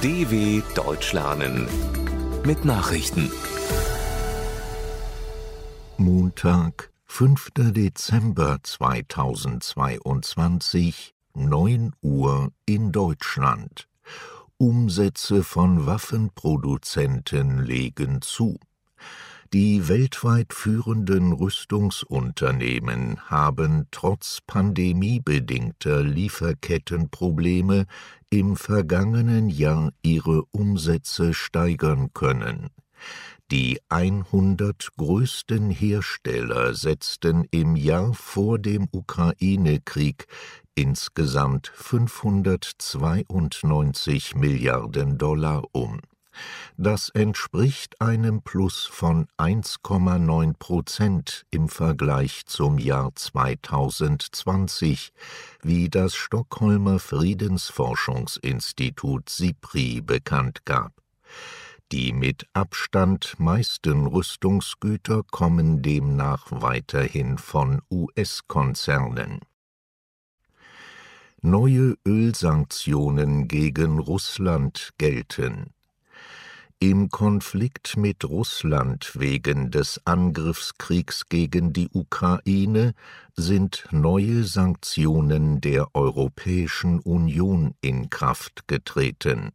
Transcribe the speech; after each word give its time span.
DW 0.00 0.62
Deutsch 0.76 1.12
lernen 1.12 1.66
mit 2.46 2.64
Nachrichten. 2.64 3.32
Montag, 5.96 6.92
5. 7.06 7.50
Dezember 7.72 8.58
2022, 8.62 11.14
9 11.34 11.96
Uhr 12.00 12.52
in 12.64 12.92
Deutschland. 12.92 13.88
Umsätze 14.56 15.42
von 15.42 15.86
Waffenproduzenten 15.86 17.64
legen 17.64 18.22
zu. 18.22 18.60
Die 19.54 19.88
weltweit 19.88 20.52
führenden 20.52 21.32
Rüstungsunternehmen 21.32 23.30
haben 23.30 23.86
trotz 23.90 24.40
pandemiebedingter 24.46 26.02
Lieferkettenprobleme 26.02 27.86
im 28.28 28.56
vergangenen 28.56 29.48
Jahr 29.48 29.94
ihre 30.02 30.42
Umsätze 30.50 31.32
steigern 31.32 32.10
können. 32.12 32.68
Die 33.50 33.80
100 33.88 34.90
größten 34.98 35.70
Hersteller 35.70 36.74
setzten 36.74 37.46
im 37.50 37.74
Jahr 37.74 38.12
vor 38.12 38.58
dem 38.58 38.86
Ukraine-Krieg 38.92 40.26
insgesamt 40.74 41.72
592 41.74 44.34
Milliarden 44.34 45.16
Dollar 45.16 45.62
um. 45.72 46.02
Das 46.76 47.08
entspricht 47.08 48.00
einem 48.00 48.42
Plus 48.42 48.84
von 48.84 49.26
1,9 49.38 50.54
Prozent 50.58 51.46
im 51.50 51.68
Vergleich 51.68 52.46
zum 52.46 52.78
Jahr 52.78 53.12
2020, 53.14 55.12
wie 55.62 55.88
das 55.88 56.14
Stockholmer 56.14 56.98
Friedensforschungsinstitut 56.98 59.28
SIPRI 59.28 60.02
bekannt 60.02 60.64
gab. 60.64 60.92
Die 61.90 62.12
mit 62.12 62.46
Abstand 62.52 63.36
meisten 63.38 64.06
Rüstungsgüter 64.06 65.22
kommen 65.30 65.80
demnach 65.80 66.44
weiterhin 66.50 67.38
von 67.38 67.80
US-Konzernen. 67.90 69.40
Neue 71.40 71.94
Ölsanktionen 72.04 73.48
gegen 73.48 74.00
Russland 74.00 74.90
gelten. 74.98 75.72
Im 76.80 77.08
Konflikt 77.08 77.96
mit 77.96 78.24
Russland 78.24 79.10
wegen 79.18 79.72
des 79.72 80.00
Angriffskriegs 80.04 81.28
gegen 81.28 81.72
die 81.72 81.88
Ukraine 81.92 82.94
sind 83.34 83.88
neue 83.90 84.44
Sanktionen 84.44 85.60
der 85.60 85.92
Europäischen 85.96 87.00
Union 87.00 87.74
in 87.80 88.10
Kraft 88.10 88.68
getreten. 88.68 89.50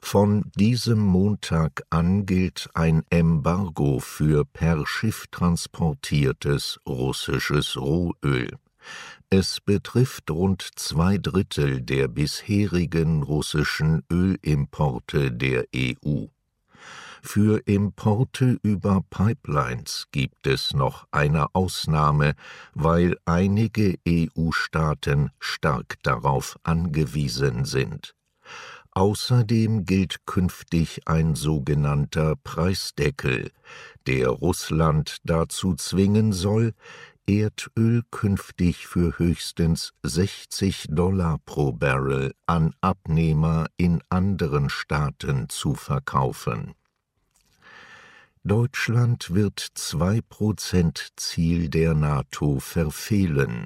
Von 0.00 0.52
diesem 0.54 1.00
Montag 1.00 1.82
an 1.90 2.24
gilt 2.24 2.70
ein 2.74 3.02
Embargo 3.10 3.98
für 3.98 4.44
per 4.44 4.86
Schiff 4.86 5.26
transportiertes 5.32 6.78
russisches 6.86 7.76
Rohöl. 7.76 8.48
Es 9.28 9.60
betrifft 9.60 10.30
rund 10.30 10.62
zwei 10.76 11.18
Drittel 11.18 11.82
der 11.82 12.06
bisherigen 12.06 13.24
russischen 13.24 14.04
Ölimporte 14.08 15.32
der 15.32 15.66
EU. 15.74 16.26
Für 17.26 17.62
Importe 17.66 18.58
über 18.62 19.02
Pipelines 19.08 20.06
gibt 20.12 20.46
es 20.46 20.74
noch 20.74 21.08
eine 21.10 21.52
Ausnahme, 21.54 22.34
weil 22.74 23.16
einige 23.24 23.98
EU-Staaten 24.06 25.30
stark 25.40 25.96
darauf 26.02 26.60
angewiesen 26.62 27.64
sind. 27.64 28.14
Außerdem 28.92 29.86
gilt 29.86 30.26
künftig 30.26 31.08
ein 31.08 31.34
sogenannter 31.34 32.36
Preisdeckel, 32.44 33.50
der 34.06 34.28
Russland 34.28 35.16
dazu 35.24 35.74
zwingen 35.74 36.32
soll, 36.32 36.72
Erdöl 37.26 38.02
künftig 38.10 38.86
für 38.86 39.18
höchstens 39.18 39.92
60 40.02 40.88
Dollar 40.90 41.38
pro 41.46 41.72
Barrel 41.72 42.34
an 42.46 42.74
Abnehmer 42.82 43.66
in 43.78 44.02
anderen 44.10 44.68
Staaten 44.68 45.48
zu 45.48 45.74
verkaufen 45.74 46.74
Deutschland 48.46 49.32
wird 49.32 49.66
zwei 49.72 50.20
Prozent 50.20 51.14
Ziel 51.16 51.70
der 51.70 51.94
NATO 51.94 52.60
verfehlen. 52.60 53.64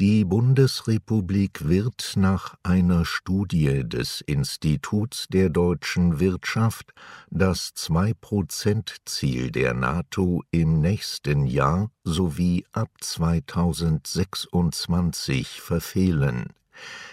Die 0.00 0.26
Bundesrepublik 0.26 1.66
wird 1.66 2.12
nach 2.16 2.56
einer 2.62 3.06
Studie 3.06 3.88
des 3.88 4.20
Instituts 4.20 5.28
der 5.28 5.48
deutschen 5.48 6.20
Wirtschaft 6.20 6.92
das 7.30 7.72
Zwei-Prozent-Ziel 7.72 9.50
der 9.50 9.72
NATO 9.72 10.42
im 10.50 10.82
nächsten 10.82 11.46
Jahr 11.46 11.90
sowie 12.02 12.66
ab 12.72 12.90
2026 13.00 15.62
verfehlen. 15.62 16.52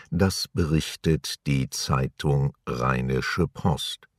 Das 0.09 0.49
berichtet 0.49 1.47
die 1.47 1.69
Zeitung 1.69 2.57
Rheinische 2.67 3.47
Post 3.47 4.09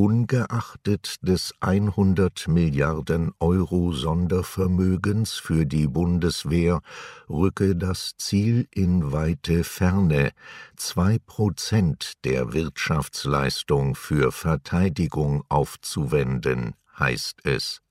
ungeachtet 0.00 1.16
des 1.20 1.52
100 1.60 2.48
Milliarden 2.48 3.32
Euro 3.38 3.92
Sondervermögens 3.92 5.34
für 5.34 5.66
die 5.66 5.88
Bundeswehr 5.88 6.80
rücke 7.28 7.76
das 7.76 8.12
Ziel 8.16 8.66
in 8.70 9.12
weite 9.12 9.62
Ferne, 9.62 10.30
zwei 10.74 11.18
Prozent 11.18 12.14
der 12.24 12.54
Wirtschaftsleistung 12.54 13.94
für 13.94 14.32
Verteidigung 14.32 15.44
aufzuwenden, 15.50 16.76
heißt 16.98 17.44
es. 17.44 17.82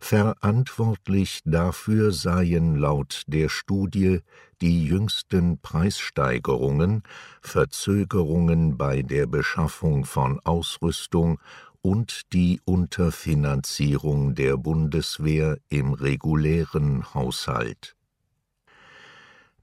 Verantwortlich 0.00 1.40
dafür 1.44 2.12
seien 2.12 2.76
laut 2.76 3.22
der 3.26 3.48
Studie 3.48 4.20
die 4.60 4.84
jüngsten 4.86 5.58
Preissteigerungen, 5.58 7.02
Verzögerungen 7.40 8.76
bei 8.76 9.02
der 9.02 9.26
Beschaffung 9.26 10.04
von 10.04 10.40
Ausrüstung 10.40 11.40
und 11.82 12.32
die 12.32 12.60
Unterfinanzierung 12.64 14.34
der 14.34 14.56
Bundeswehr 14.56 15.58
im 15.68 15.92
regulären 15.94 17.14
Haushalt. 17.14 17.96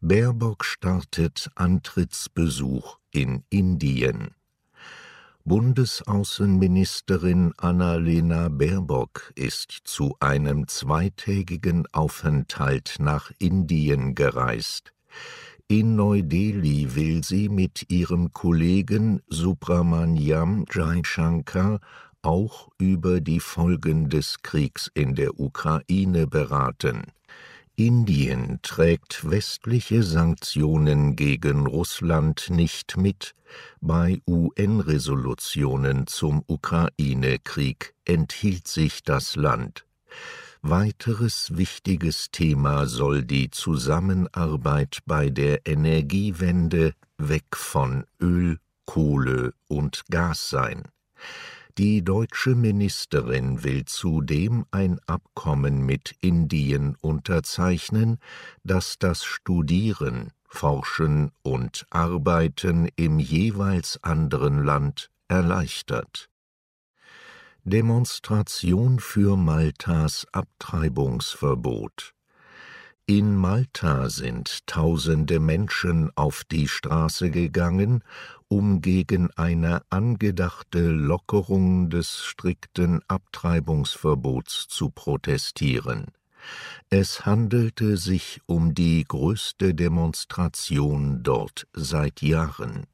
Baerbock 0.01 0.63
startet 0.63 1.49
Antrittsbesuch 1.55 2.99
in 3.11 3.43
Indien 3.49 4.31
Bundesaußenministerin 5.49 7.53
Annalena 7.57 8.47
Baerbock 8.49 9.33
ist 9.33 9.71
zu 9.83 10.15
einem 10.19 10.67
zweitägigen 10.67 11.87
Aufenthalt 11.91 12.97
nach 12.99 13.31
Indien 13.39 14.13
gereist. 14.13 14.93
In 15.67 15.95
Neu-Delhi 15.95 16.93
will 16.93 17.23
sie 17.23 17.49
mit 17.49 17.89
ihrem 17.89 18.31
Kollegen 18.31 19.23
Subramaniam 19.27 20.65
Jaishankar 20.71 21.79
auch 22.21 22.69
über 22.77 23.19
die 23.19 23.39
Folgen 23.39 24.09
des 24.09 24.43
Kriegs 24.43 24.91
in 24.93 25.15
der 25.15 25.39
Ukraine 25.39 26.27
beraten 26.27 27.11
Indien 27.79 28.59
trägt 28.61 29.31
westliche 29.31 30.03
Sanktionen 30.03 31.15
gegen 31.15 31.65
Russland 31.65 32.49
nicht 32.49 32.97
mit, 32.97 33.35
bei 33.79 34.21
UN-Resolutionen 34.27 36.05
zum 36.05 36.43
Ukraine-Krieg 36.45 37.93
enthielt 38.03 38.67
sich 38.67 39.03
das 39.03 39.37
Land. 39.37 39.85
Weiteres 40.61 41.55
wichtiges 41.55 42.31
Thema 42.31 42.85
soll 42.85 43.23
die 43.23 43.49
Zusammenarbeit 43.49 44.99
bei 45.05 45.29
der 45.29 45.65
Energiewende 45.65 46.93
weg 47.17 47.55
von 47.55 48.03
Öl, 48.19 48.59
Kohle 48.85 49.53
und 49.69 50.03
Gas 50.09 50.49
sein. 50.49 50.83
Die 51.79 52.03
deutsche 52.03 52.55
Ministerin 52.55 53.63
will 53.63 53.85
zudem 53.85 54.65
ein 54.69 54.99
Abkommen 55.07 55.85
mit 55.85 56.13
Indien 56.19 56.97
unterzeichnen, 56.99 58.17
das 58.65 58.97
das 58.99 59.23
Studieren, 59.23 60.33
Forschen 60.43 61.31
und 61.41 61.85
Arbeiten 61.89 62.89
im 62.97 63.17
jeweils 63.17 63.97
anderen 64.03 64.61
Land 64.61 65.09
erleichtert. 65.29 66.29
Demonstration 67.63 68.99
für 68.99 69.37
Maltas 69.37 70.27
Abtreibungsverbot 70.33 72.13
in 73.09 73.35
Malta 73.35 74.07
sind 74.07 74.67
tausende 74.67 75.39
Menschen 75.39 76.11
auf 76.15 76.43
die 76.43 76.67
Straße 76.67 77.31
gegangen, 77.31 78.03
um 78.49 78.81
gegen 78.81 79.31
eine 79.37 79.83
angedachte 79.89 80.89
Lockerung 80.89 81.89
des 81.89 82.23
strikten 82.23 83.01
Abtreibungsverbots 83.07 84.67
zu 84.67 84.89
protestieren. 84.89 86.07
Es 86.89 87.25
handelte 87.25 87.97
sich 87.97 88.41
um 88.47 88.73
die 88.73 89.05
größte 89.07 89.75
Demonstration 89.75 91.21
dort 91.21 91.67
seit 91.73 92.21
Jahren. 92.21 92.85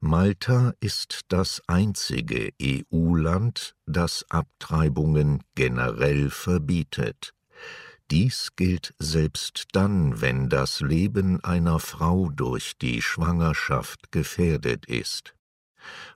Malta 0.00 0.72
ist 0.80 1.20
das 1.28 1.62
einzige 1.66 2.50
EU-Land, 2.62 3.74
das 3.86 4.24
Abtreibungen 4.28 5.42
generell 5.54 6.30
verbietet. 6.30 7.32
Dies 8.10 8.50
gilt 8.54 8.94
selbst 9.00 9.64
dann, 9.72 10.20
wenn 10.20 10.48
das 10.48 10.80
Leben 10.80 11.42
einer 11.42 11.80
Frau 11.80 12.30
durch 12.30 12.78
die 12.78 13.02
Schwangerschaft 13.02 14.12
gefährdet 14.12 14.86
ist. 14.86 15.34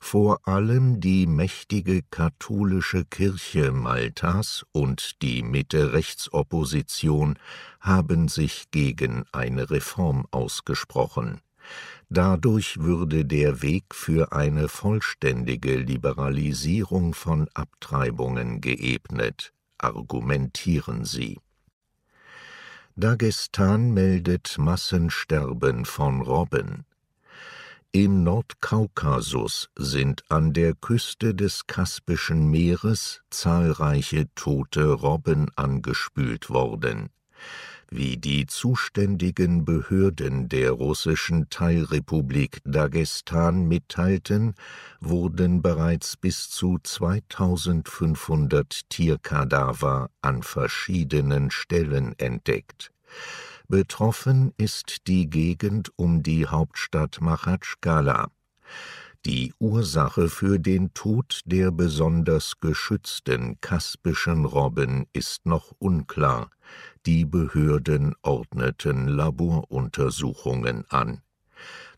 Vor 0.00 0.46
allem 0.46 1.00
die 1.00 1.26
mächtige 1.26 2.02
katholische 2.10 3.04
Kirche 3.04 3.72
Maltas 3.72 4.64
und 4.72 5.20
die 5.22 5.42
Mitte-Rechtsopposition 5.42 7.38
haben 7.81 8.28
sich 8.28 8.70
gegen 8.70 9.25
eine 9.32 9.70
Reform 9.70 10.26
ausgesprochen. 10.31 11.40
Dadurch 12.08 12.78
würde 12.81 13.25
der 13.25 13.62
Weg 13.62 13.94
für 13.94 14.32
eine 14.32 14.69
vollständige 14.69 15.76
Liberalisierung 15.76 17.14
von 17.14 17.48
Abtreibungen 17.54 18.60
geebnet, 18.60 19.52
argumentieren 19.78 21.04
sie. 21.04 21.38
Dagestan 22.96 23.92
meldet 23.92 24.56
Massensterben 24.58 25.84
von 25.84 26.20
Robben. 26.20 26.84
Im 27.92 28.22
Nordkaukasus 28.22 29.69
sind 29.76 30.22
an 30.28 30.52
der 30.52 30.75
Küste 30.75 31.34
des 31.34 31.66
Kaspischen 31.66 32.50
Meeres 32.50 33.22
zahlreiche 33.31 34.32
tote 34.34 34.92
Robben 34.92 35.50
angespült 35.56 36.50
worden. 36.50 37.10
Wie 37.92 38.16
die 38.16 38.46
zuständigen 38.46 39.64
Behörden 39.64 40.48
der 40.48 40.70
russischen 40.70 41.50
Teilrepublik 41.50 42.60
Dagestan 42.64 43.66
mitteilten, 43.66 44.54
wurden 45.00 45.60
bereits 45.60 46.16
bis 46.16 46.50
zu 46.50 46.78
2500 46.81 48.88
Tierkadaver 48.88 50.08
an 50.22 50.44
verschiedenen 50.44 51.50
Stellen 51.50 52.14
entdeckt. 52.19 52.92
Betroffen 53.66 54.54
ist 54.56 55.08
die 55.08 55.28
Gegend 55.28 55.90
um 55.96 56.22
die 56.22 56.46
Hauptstadt 56.46 57.20
Machatschkala. 57.20 58.31
Die 59.26 59.52
Ursache 59.58 60.31
für 60.31 60.58
den 60.58 60.94
Tod 60.94 61.43
der 61.44 61.70
besonders 61.70 62.58
geschützten 62.58 63.61
kaspischen 63.61 64.46
Robben 64.46 65.05
ist 65.12 65.44
noch 65.44 65.75
unklar. 65.78 66.49
Die 67.05 67.26
Behörden 67.26 68.14
ordneten 68.22 69.08
Laboruntersuchungen 69.08 70.87
an. 70.88 71.20